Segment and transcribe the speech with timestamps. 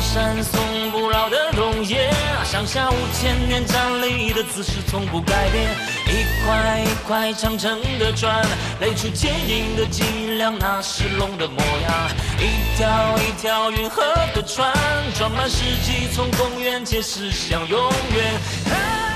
[0.00, 2.10] 山耸不老的容颜，
[2.44, 5.70] 上下五千年站立的姿势从不改变。
[6.06, 8.44] 一块一块长城的砖，
[8.80, 10.02] 垒出坚硬的脊
[10.38, 12.08] 梁，那是龙的模样。
[12.38, 14.02] 一条一条运河
[14.34, 14.72] 的船，
[15.16, 17.78] 装满世纪，从公元前驶向永
[18.14, 19.09] 远。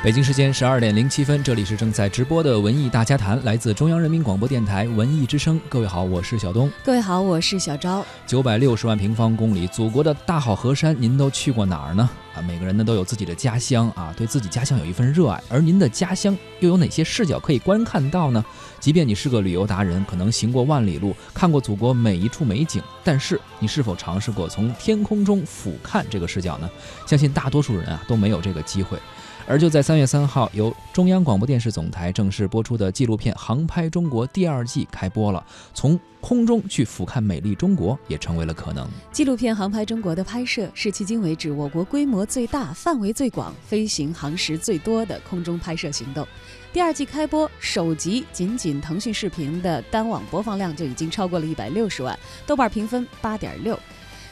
[0.00, 5.60] 北京时间十二点零七分，这里是正在直播的文艺大家谈，来自中央人民广播电台文艺之声。
[5.68, 6.70] 各位好，我是小东。
[6.84, 8.06] 各位好，我是小昭。
[8.24, 12.08] 九百六十万平方公里，祖国的大好河山，您都去过哪儿呢？
[12.32, 15.42] 啊，每个人呢都有自己的家乡啊，对自己家乡有一份热爱。
[15.48, 18.42] 而您的家乡又有哪些视角可以观看到呢？
[18.78, 26.70] 即便你是个旅游达人，可能行过万里路，看过祖国每一处美景，但是你是否尝试过从天空中俯瞰这个视角呢？
[27.04, 28.96] 相信大多数人啊都没有这个机会。
[29.48, 35.42] 而就在三月三号，由中央广播电视总台正式播出的纪录片《航拍中国》第二季开播了。
[35.72, 38.86] 从空中去俯瞰美丽中国，也成为了可能。
[39.10, 46.28] 纪录片《航拍中国》的拍摄是迄今为止我国规模最大、范围最广、飞行航时最多的空中拍摄行动。
[46.70, 53.80] 第二季开播，首集仅仅腾讯视频的单网播放量就已经超过了一百六十万，豆瓣评分八点六。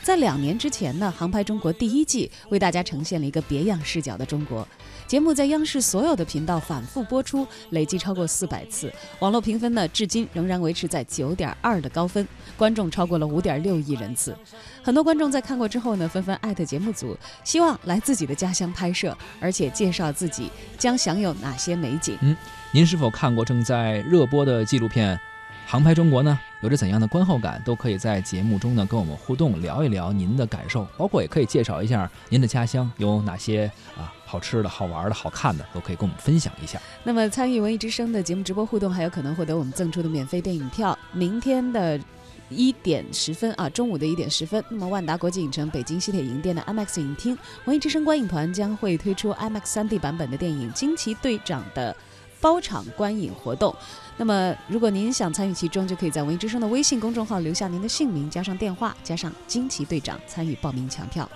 [0.06, 4.64] 在两年之前呢，《航拍中国》第一季为大家呈现了一个别样视角的中国。
[5.04, 12.24] 节目在央视所有的频道反复播出，累计超过四百次，网络评分呢，至今仍然维持在九点二的高分，
[12.56, 14.32] 观众超过了五点六亿人次。
[14.80, 22.16] 很多观众在看过之后呢，纷纷艾特节目组，希望来自己的家乡拍摄，而且介绍自己将享有哪些美景。
[22.20, 22.36] 嗯，
[22.70, 25.18] 您是否看过正在热播的纪录片？
[25.66, 36.80] 航拍中国呢，有着怎样的观后感，都可以在节目中呢跟我们互动聊一聊您的感受，包括也可以介绍一下您的家乡有哪些啊好吃的、好玩的、好看的，都可以跟我们分享一下。
[37.04, 40.98] 那么参与文艺之声的节目直播互动，还有可能获得我们赠出的免费电影票。
[41.12, 42.00] 明天的
[42.48, 51.94] 一点十分啊，中午的一点十分，那么万达国际影城北京西铁营店的 IMAX 影厅，文艺之声观影团将会推出 IMAX 3D 版本的电影《惊奇队长》的。
[52.38, 53.74] 包场观影活动，
[54.16, 61.28] 那么如果您想参与其中，就可以在文艺之声的微信公众号留下您的姓名，加上电话，加上惊奇队长，参与报名抢票。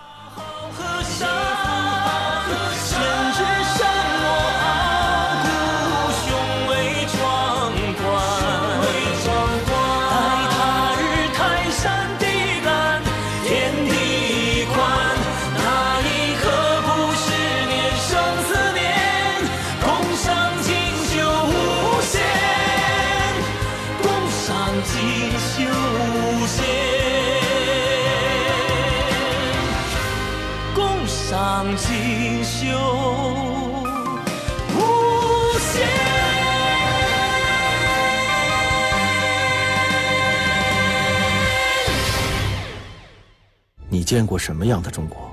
[44.11, 45.31] 见过什么样的中国？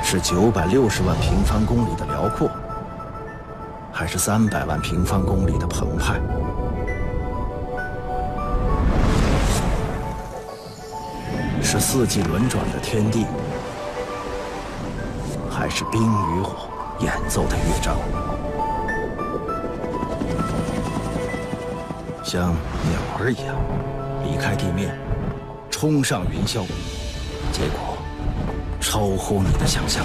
[0.00, 2.48] 是九百六十万平方公里的辽阔，
[3.90, 6.20] 还是三百万平方公里的澎湃？
[11.60, 13.26] 是四季轮转的天地，
[15.50, 16.68] 还是冰与火
[17.00, 17.96] 演奏的乐章？
[22.22, 23.56] 像鸟儿一样
[24.24, 25.09] 离开地面。
[25.80, 26.66] 冲上云霄，
[27.52, 27.96] 结果
[28.82, 30.04] 超乎你的想象，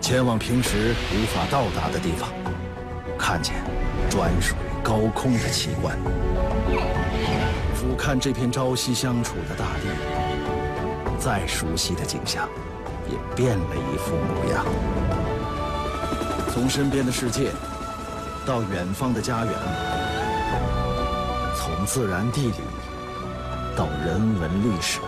[0.00, 2.30] 前往平时无法到达的地方，
[3.18, 3.56] 看见
[4.08, 5.98] 专属于高空的奇观，
[7.74, 9.88] 俯瞰这片朝夕相处的大地，
[11.18, 12.48] 再熟悉的景象
[13.06, 14.64] 也变了一副模样。
[16.54, 17.50] 从身边的世界
[18.46, 20.05] 到远方的家园。
[21.86, 22.54] 自然地理
[23.76, 24.98] 到人文历史，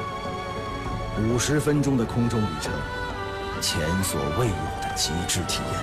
[1.20, 2.72] 五十分钟的空中旅程，
[3.60, 5.80] 前所未有的极致体验。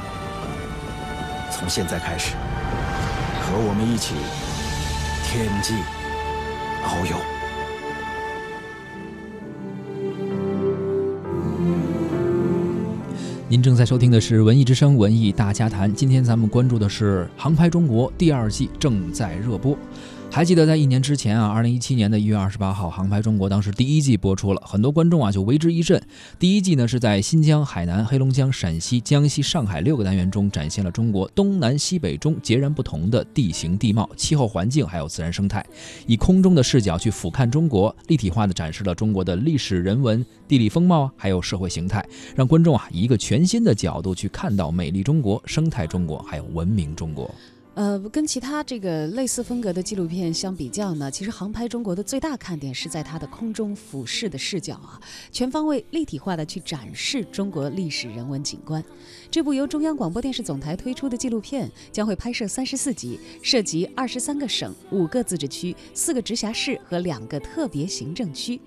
[1.52, 2.36] 从现在开始，
[3.42, 4.16] 和我们一起
[5.26, 5.74] 天际
[6.86, 7.18] 遨游。
[13.50, 19.78] 您正在收听的是《文艺之声·文艺大家谈》，今天咱们关注的是《航拍中国》第二季正在热播。
[20.36, 25.98] 还记得在一年之前啊，二零一七年的一月二十八号，《航拍中国》当时第一季播出了，很多观众啊就为之一振。
[26.38, 35.66] 第一季呢是在新疆、海南、黑龙江、陕西、江西、上海六个单元中，展现了中国东南西北中截然不同的地形地貌、气候环境还有自然生态，
[36.06, 42.06] 以空中的视角去俯瞰中国，立体化的展示了中国的历史、人文、地理风貌还有社会形态，
[42.36, 47.34] 让观众啊以一个全新的角度去看到美丽中国、生态中国还有文明中国。
[47.76, 54.98] 呃，跟其他这个类似风格的纪录片相比较呢，其实航拍中国的最大看点是在它的空中俯视的视角啊，
[55.30, 58.82] 全方位立体化的去展示中国历史人文景观。
[59.30, 68.58] 这部由中央广播电视总台推出的纪录片将会拍摄三十四集，涉及二十三个省、五个自治区、四个直辖市和两个特别行政区。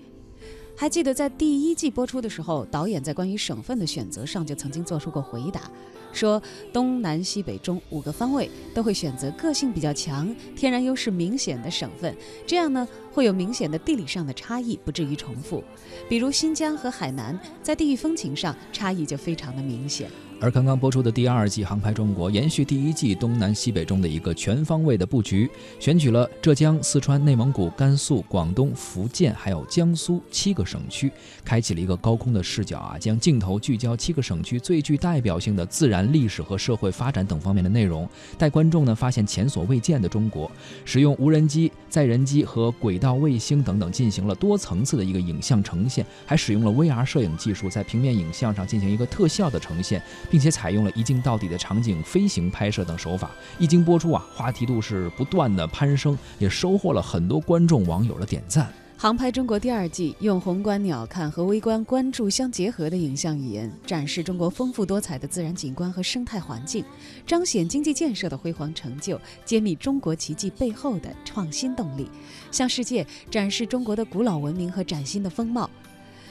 [0.79, 5.69] 还记得在第一季播出的时候，导演在关于省份的选择上就曾经做出过回答。
[6.13, 6.41] 说
[6.71, 12.15] 东南西北中五个方位都会选择个性比较强、天然优势明显的省份，
[12.47, 15.61] 这样呢会有明显的地理上的差异，不至于重复。
[16.07, 20.09] 比如新疆和海南，在地域风情上差异就非常的明显。
[20.41, 25.49] 而刚刚播出的第二季《航拍中国》延续第一季东南西北中的一个全方位的布局，
[25.79, 31.11] 选取了浙江、四川、内蒙古、甘肃、广东、福建还有江苏七个省区，
[31.43, 38.07] 开启了一个高空的视角啊，将镜头聚焦七个省区最具代表性的自然、历史和社会发展等方面的内容，
[38.37, 40.49] 带观众呢发现前所未见的中国。
[40.85, 50.01] 使用无人机、载人机和轨道卫星等等进行了多层次的一个影像呈现，还使用了 VR 摄影技术在平面影像上进行一个特效的呈现。
[50.29, 58.71] 并且采用了一镜到底的场景飞行拍摄等手法，一经播出啊，话题度是不断的攀升，也收获了很多观众网友的点赞。
[59.01, 66.83] 航拍中国第二季用宏观鸟瞰和微观关注相结合的影像语言，展示中国丰富多彩的自然景观和生态环境，
[67.25, 72.09] 彰显经济建设的辉煌成就，揭秘中国奇迹背后的创新动力，
[72.51, 75.69] 向世界展示中国的古老文明和崭新的风貌。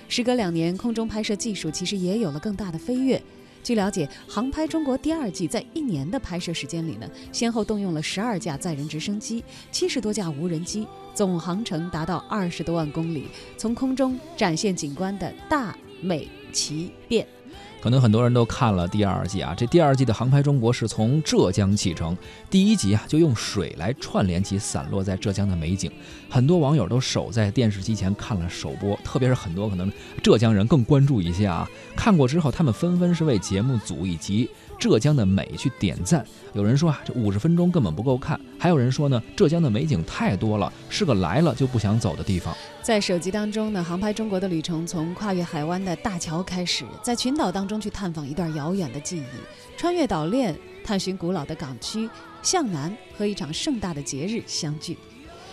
[0.07, 3.23] 时隔两年，空中拍摄技术其实也有了更大的飞跃。
[3.63, 17.27] 据了解，《航拍中国》第二季在一年的拍摄时间里呢，先后动用了十二架载人直升机、七十多架无人机，总航程达到二十多万公里，从空中展现景观的大美奇变。
[17.81, 22.17] 可能很多人都看了第二季啊，这第二季的航拍中国是从浙江启程，
[22.51, 25.91] 第一集啊就用水来串联起散落在浙江的美景，
[26.29, 29.91] 很多网友都守在电视机前看了首播，特别是很多可能
[30.23, 34.49] 浙江人更关注一些啊，看过之后他们纷纷是为节目组以及。
[34.79, 42.57] 浙江的美去点赞，有人说啊，这五十分钟根本不够看；还有人说呢，浙江的美景太多了，是个来了就不想走的地方。
[42.81, 52.09] 在手机当中呢，航拍中国的旅程从跨越海湾的大桥开始，在群岛当中去探访一段遥远的记忆，穿越岛链，探寻古老的港区，
[52.41, 54.97] 向南和一场盛大的节日相聚。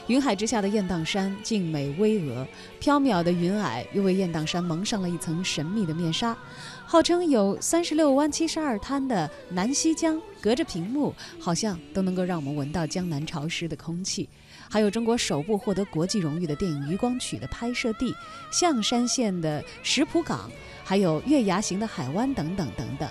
[0.07, 2.45] 云海之下的雁荡山静美巍峨，
[2.79, 6.37] 缥缈的云霭又为雁荡山蒙上了一层神秘的面纱。
[6.85, 14.29] 号称有三十六湾七十二滩的南溪江，隔着屏幕，好像都能够让我们闻到江南潮湿的空气。
[14.69, 18.13] 还有中国首部获得国际荣誉的电影《渔光曲》的拍摄地
[18.51, 20.51] 象山县的石浦港，
[20.83, 23.09] 还有月牙形的海湾等等等等。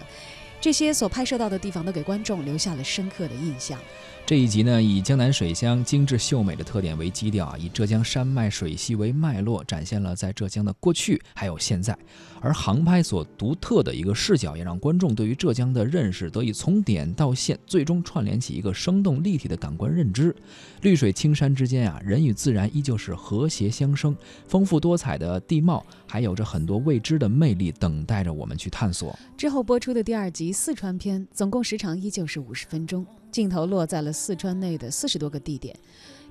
[0.60, 3.78] 这些所拍摄到的地方都给观众留下了深刻的印象。
[4.26, 11.94] 这一集呢，以江南水乡精致秀美的特点为基调啊，以浙江山脉水系为脉络，展现了在浙江的过去还有现在。
[12.40, 20.34] 而航拍所独特的一个视角，也让观众对于浙江的认识得以从点到线，最终串联起一个生动立体的感官认知。
[20.80, 24.16] 绿水青山之间啊，人与自然依旧是和谐相生，
[24.48, 29.14] 丰富多彩的地貌还有着很多未知的魅力等待着我们去探索。
[29.36, 33.04] 之后播出的第二集四川篇，总共时长依旧是五十分钟。
[33.34, 35.76] 镜头落在了四川内的四十多个地点，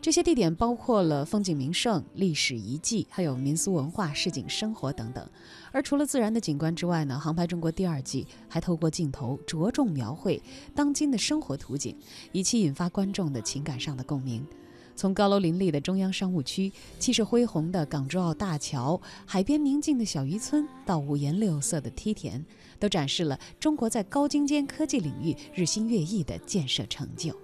[0.02, 5.30] 这些地点包括了风景名胜、历史遗迹，还有民俗文化、市井生活等等。
[5.74, 10.42] 而除了自然的景观之外呢，《航拍中国》第二季还透过镜头着重描绘
[10.74, 11.94] 当今的生活图景，
[12.32, 14.48] 以期引发观众的情感上的共鸣。
[14.96, 22.44] 从高楼林立的中央商务区、气势恢宏的港珠澳大桥、海边宁静的小渔村，到五颜六色的梯田，
[22.80, 27.36] 都展示了中国在高精尖科技领域日新月异的建设成就。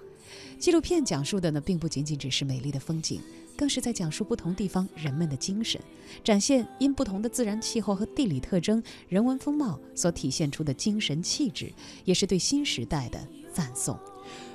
[0.60, 3.20] 纪录片讲述的呢，并不仅仅只是美丽的风景，
[3.58, 5.82] 更是在讲述不同地方人们的精神，
[6.24, 11.74] 展现因不同的自然气候和地理特征、人文风貌所体现出的精神气质，
[12.06, 13.20] 也是对新时代的
[13.52, 13.98] 赞颂。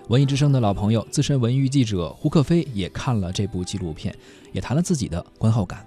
[0.08, 4.14] 文艺之声的老朋友、资深文娱记者胡克飞也看了这部纪录片，
[4.52, 5.86] 也谈了自己的观后感。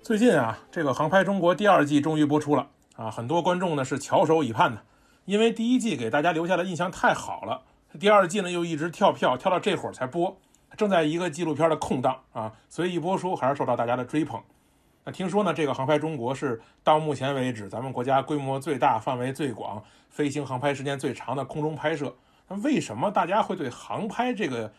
[0.00, 4.80] 最近啊，这个《航拍中国》第二季终于播出了啊，很多观众呢是翘首以盼的，
[5.24, 7.60] 因为第一季给大家留下的印象太好了，
[7.98, 10.36] 第二季呢又一直跳票跳到这会儿才播
[10.76, 14.40] 正在一个纪录片的空档啊，所以一播出还是受到大家的追捧。
[15.04, 22.14] 那听说呢，这个航拍中国是到目前为止咱们国家规模最大、范围最广、飞行航拍时间最长的空中拍摄。
[22.48, 24.72] 那为什么大家会对航拍这个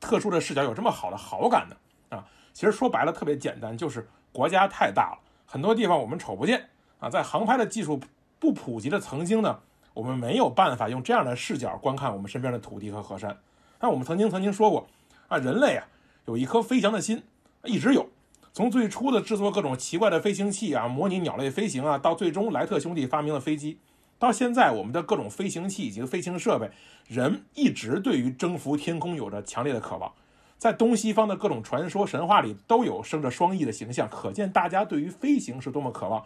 [0.00, 1.76] 特殊的视角有这么好的好感呢？
[2.16, 7.08] 啊，其实说白了特别简单，就是国家太大了，很多地方我们瞅不见啊。
[7.08, 8.00] 在航拍的技术
[8.38, 9.60] 不普及的曾经呢，
[9.94, 13.38] 我们没有办法用这样的视角观看我们身边的土地和河山。
[13.80, 14.86] 那我们曾经曾经说过
[15.28, 15.86] 啊，人类啊
[16.26, 17.22] 有一颗飞翔的心，
[17.64, 18.08] 一直有。
[18.52, 23.78] 从最初的制作各种奇怪的飞行器啊，模拟鸟类飞行啊，到最终莱特兄弟发明了飞机，
[24.22, 26.70] 到现在我们的各种飞行器以及飞行设备，
[27.08, 30.12] 人一直对于征服天空有着强烈的渴望。
[30.56, 36.24] 在东西方的各种传说神话里都有生着双翼的形象，可见大家对于飞行是多么渴望。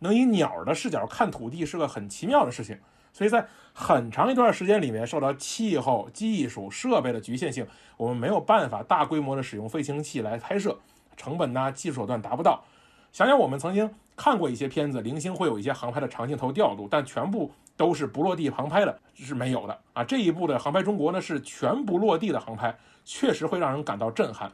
[0.00, 2.78] 能以鸟的视角看土地是个很奇妙的事情。
[3.14, 10.78] 所以在很长一段时间里面，受到气候、技术、设备的局限性，我们没有办法大规模的使用飞行器来拍摄。
[11.16, 12.62] 成本呐，技术手段达不到。
[13.12, 20.04] 想想我们曾经看过一些片子，零星会有一些航拍的长镜头调度，但全部都是不落地航拍的，是没有的啊。
[20.04, 24.52] 这一部的《航拍中国》呢，是全不落地的航拍，确实会让人感到震撼。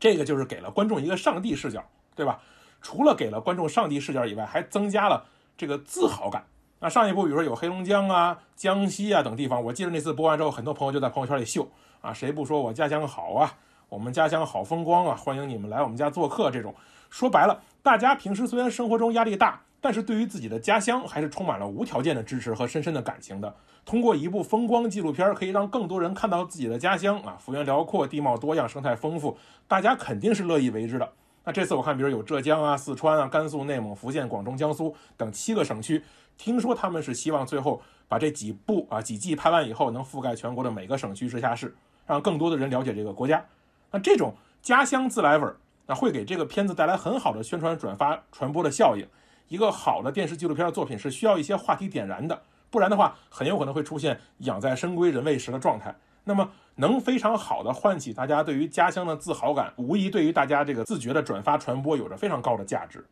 [0.00, 1.84] 这个就是给了观众一个上帝视角，
[2.16, 2.40] 对吧？
[2.80, 5.24] 除了给了观众上帝视角以外，还增加了
[5.56, 6.44] 这个自豪感。
[6.80, 11.68] 那上一部，比如说有黑龙江啊、江西啊等地方，我记得那次播完之后，很多朋友就在朋友圈里秀
[12.00, 13.54] 啊，谁不说我家乡好啊？
[13.88, 15.14] 我们家乡好风光啊！
[15.14, 16.50] 欢迎你们来我们家做客。
[16.50, 16.74] 这种
[17.10, 23.52] 说白了，大家平时虽然生活中压力大，但是对于自己的家乡还是充满了无条件的支持和深深的感情的。
[23.84, 29.36] 通过一部风光纪录片，可以让更多人看到自己的家乡啊，幅员辽阔，地貌多样，生态丰富，
[29.66, 31.12] 大家肯定是乐意为之的。
[31.42, 36.04] 那这次我看，比如有浙江啊、四川啊、甘肃、内蒙、福建、广东、江苏等七个省区，
[36.38, 41.74] 听说他们是希望最后把这几部啊几季拍完以后，能覆盖全国的每个省区直辖市，
[42.06, 43.44] 让更多的人了解这个国家。
[43.90, 49.06] 那这种家乡自来味儿，那会给这个片子带来很好的宣传、转发、传播的效应。
[49.48, 55.94] 一个好的电视纪录片作品是需要一些话题点燃的，不然的话，很有可能会出现养在深闺人未识的状态。
[56.24, 63.04] 那么，能非常好的唤起大家对于家乡的自豪感，无疑对于大家这个自觉的转发传播有着非常高的价值。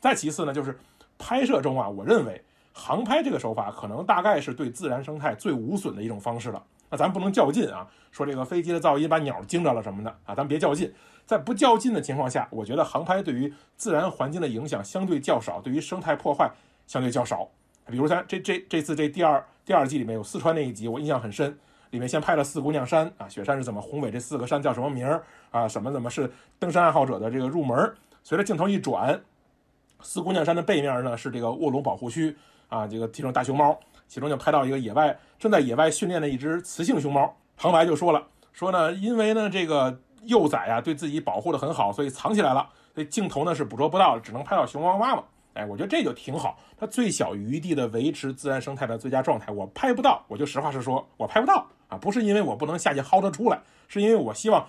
[0.00, 0.78] 再其次呢，就是
[1.18, 6.62] 拍摄中啊，我认为航拍这个手法可能大概是对自然生态最无损的一种方式了。
[6.90, 10.92] 那咱不能较劲啊，说这个飞机的噪音把鸟惊着了什么的啊，咱别较劲。
[11.26, 16.50] 在不较劲的情况下，我觉得航拍对于自然环境的影响相对较少，对于生态破坏
[16.86, 17.48] 相对较少。
[17.86, 21.58] 比如咱这这这次这第二第二季里面有四川那一集，我印象很深。
[21.90, 25.68] 里面先拍了四姑娘山啊，雪山是怎么宏伟，这四个山叫什么名儿啊？
[25.68, 27.94] 什么怎么是登山爱好者的这个入门？
[28.24, 29.22] 随着镜头一转，
[30.00, 32.36] 四姑娘山的背面呢是这个卧龙保护区
[32.68, 33.78] 啊，这个这种大熊猫。
[34.06, 45.22] 其中就拍到一个野外正在野外训练的一只雌性熊猫，旁白就说了，说呢，因为呢这个幼崽啊对自己保护的很好，所以藏起来了，所以镜头呢是捕捉不到，只能拍到熊猫妈妈。
[45.54, 54.66] 哎，我觉得这就挺好，它最小余地的维持自然生态的最佳状态，我拍不到，我就实话实说，我拍不到啊，不是因为我不能下去薅它出来，是因为我希望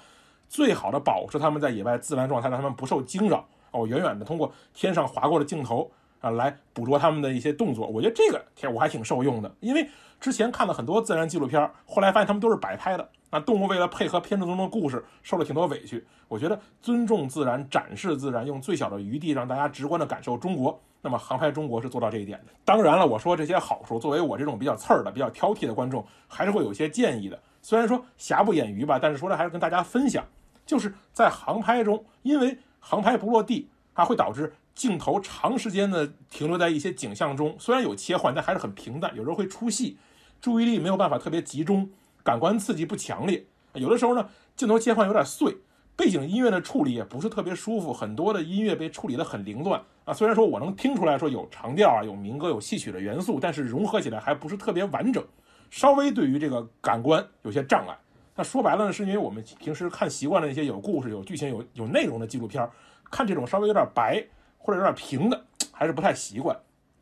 [0.47, 3.47] 最好的保持它们在野外自然状态，让它们不受惊扰。
[3.71, 5.89] 哦，远远的通过天上划过的镜头。
[6.25, 9.87] 啊，来捕捉他们的一些动作，我觉得这个天我还挺受用的，因为
[10.19, 13.07] 之前看了很多自然纪录片，后来发现他们都是摆拍的。
[13.29, 16.03] 啊，动物为了配合片子中的故事，受了挺多委屈。
[16.27, 20.81] 我觉得尊重自然，展示自然，用最小的余地让大家直观的感受中国。
[21.03, 22.53] 那么航拍中国是做到这一点的。
[22.63, 27.39] 当然了，我说这些好处，作为我这种比较刺儿的、比较挑剔的观众，还是会有一些建议的。
[27.61, 30.25] 虽然说瑕不掩瑜吧，但是说来还是跟大家分享，
[30.65, 34.51] 就是在航拍中，因为航拍不落地，它会导致。
[34.75, 39.97] 镜头长时间的停留在一些景象中，虽然有切换，但还是很平淡，有时候会出戏，
[40.41, 41.89] 注意力没有办法特别集中，
[42.23, 43.45] 感官刺激不强烈。
[43.73, 45.57] 有的时候呢，镜头切换有点碎，
[45.95, 50.13] 背景音乐的处理也不是特别舒服，很多的音乐被处理得很凌乱啊。
[50.13, 55.23] 虽然说我能听出来说有长调啊，有民歌，有戏曲的元素，但是融合起来还不是特别完整，
[55.71, 57.97] 稍微对于这个感官有些障碍。
[58.35, 62.69] 那说白了呢，是因为我们平时看习惯了那些有故事、有剧情、有有内容的纪录片，
[63.09, 64.21] 看这种稍微有点白。
[64.65, 66.57] 或者有点平的，还是不太习惯。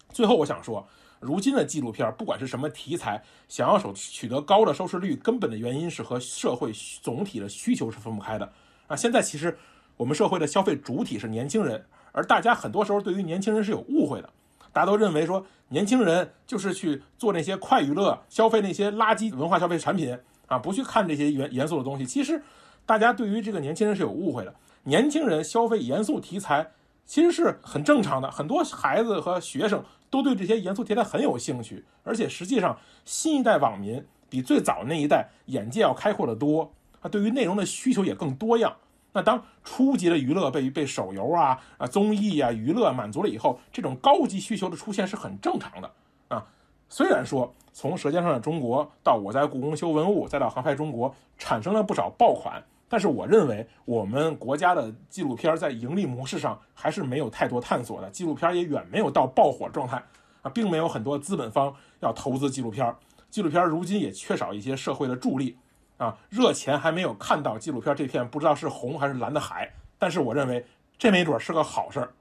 [0.10, 0.86] 最后我想说，
[1.22, 8.51] 如今的纪录片不管是什么题材，想要收取得高的收视率，根本的原因是和社会总体的需求是分不开的
[8.88, 8.98] 啊。
[8.98, 9.58] 现在其实
[9.96, 14.29] 我们社会的消费主体是年轻人，而大家很多时候对于年轻人是有误会的，
[14.74, 22.05] 大家都认为说年轻人就是去做那些快娱乐，消费那些垃圾文化消费产品啊，不去看这些严严肃的东西。
[22.05, 22.43] 其实
[22.86, 24.53] 大家对于这个年轻人是有误会的，
[24.84, 26.70] 年轻人消费严肃题材。
[27.06, 38.76] 其实是很正常的，很多孩子和学生都对这些严肃题材很有兴趣，而且实际上新一代网民比最早那一代眼界要开阔得多啊，对于内容的需求也更多样。
[39.12, 45.92] 那当初级的娱乐被被手游啊、啊综艺啊、娱乐满足了以后，这种高级需求的出现是很正常的
[46.30, 46.44] 啊。
[46.90, 52.64] 虽然说从《舌尖上的中国》到我在故宫修文物，再到航拍中国，产生了不少爆款。
[52.94, 59.98] 但是我认为，我们国家的纪录片在盈利模式上还是没有太多探索的，纪录片也远没有到爆火状态
[60.44, 62.96] 啊，并没有很多资本方要投资纪录片，
[63.32, 65.58] 纪录片如今也缺少一些社会的助力
[65.98, 70.64] 啊，热钱还没有看到纪录片这片不知道是红还是蓝的海，但是我认为
[70.96, 72.14] 这没准是个好事儿。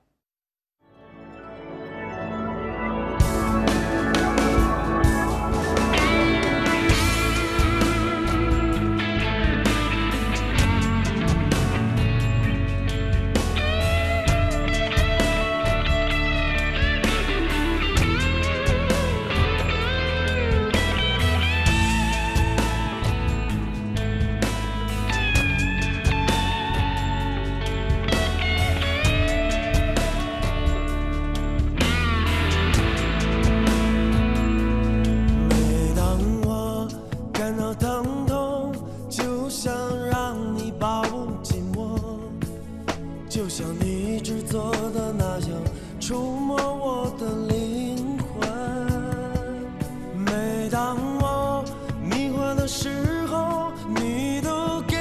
[44.52, 45.49] 做的那样
[45.99, 48.47] 触摸我的灵魂。
[50.14, 51.64] 每当我
[52.02, 54.99] 迷惑的时候，你都给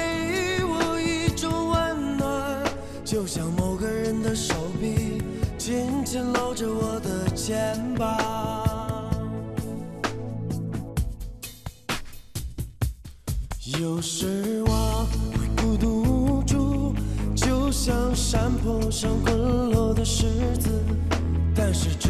[0.64, 2.64] 我一种温暖，
[3.04, 5.22] 就像某个人的手臂
[5.58, 7.91] 紧紧搂着我的肩膀。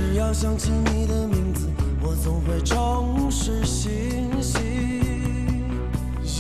[0.05, 1.71] 只要想起你的名字，
[2.03, 5.63] 我总会重拾信心。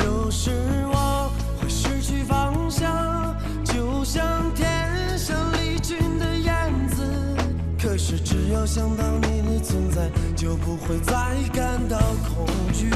[0.00, 0.50] 有时
[0.92, 7.36] 我会失去方向，就像天上离群的燕子。
[7.80, 11.14] 可是只要想到你的存在，就不会再
[11.52, 11.98] 感到
[12.34, 12.90] 恐惧。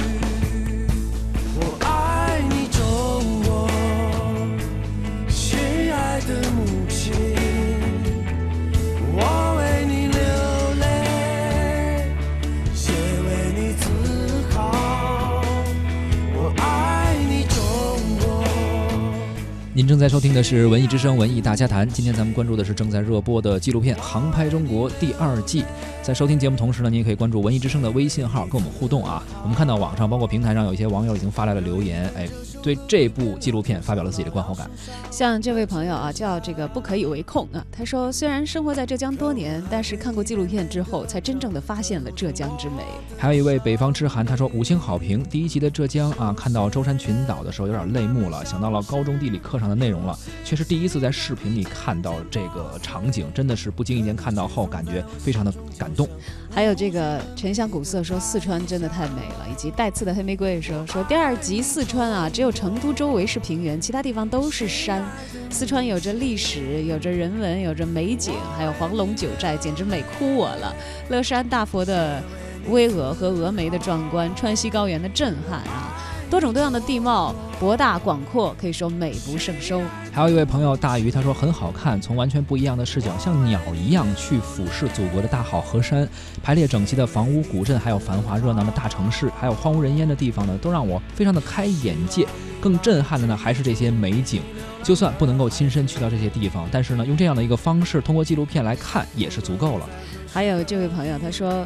[19.76, 25.66] 您正在收听的是《文艺之声·文艺大家谈》，今天咱们关注的是正在热播的纪录片《航拍中国》第二季。
[26.02, 29.22] 在收听节目同时呢，您也可以关注文艺之声的微信号跟我们互动啊。
[29.42, 32.26] 我们看到网上包括平台上有一些网友已经发来了留言，哎，
[32.66, 34.68] 对这部纪录片发表了自己的观后感。
[35.08, 42.82] 像这位朋友啊，叫这个不可以为控啊，他说虽然生活在浙江多年，但是看过纪录片之后，才真正的发现了浙江之美。
[43.16, 45.22] 还有一位北方之寒，他说五星好评。
[45.22, 50.18] 第一集的浙江啊，看到舟山群岛的时候有点泪目了，想到了高中地理课上的内容了。
[50.44, 56.08] 却是第一次在视频里看到这个场景，真的是不经意间看到后，感觉非常的感动。
[56.50, 65.04] 还有这个沉香古色说四川真的太美了，以及带刺的黑玫瑰说说第二集四川啊，只有成都周围是平原，其他地方都是山。
[65.50, 70.74] 四川有着历史，有着人文，有着美景，还有黄龙九寨，简直美哭我了。
[71.10, 72.22] 乐山大佛的
[72.70, 75.92] 巍峨和峨眉的壮观，川西高原的震撼啊，
[76.28, 79.80] 多种多样的地貌，博大广阔，可以说美不胜收。
[80.12, 86.08] 还有一位朋友大鱼，他说很好看，从完全不一样的视角，像鸟一样去俯视祖国的大好河山，
[86.42, 92.26] 排列整齐的房屋、古镇，还有繁华热闹的大城市，还有荒无人烟的地方呢，都让我非常的开眼界。
[92.60, 94.42] 更震撼的呢，还是这些美景。
[94.82, 99.88] 就算不能够亲身去到这些地方，但是呢，用这样的一个方式，通过纪录片来看，也是足够了。
[100.32, 101.64] 还有这位朋友，他说。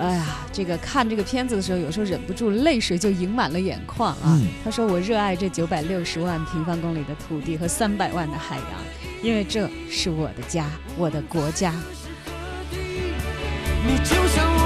[0.00, 4.40] 哎呀，这个看这个片子的时候，有时候忍不住泪水就盈满了眼眶啊。
[4.40, 8.64] 嗯他说：“我热爱这九百六十万平方公里的土地和三百万的海洋，
[9.22, 11.74] 因为这是我的家，我的国家。”
[13.86, 14.59] 你就像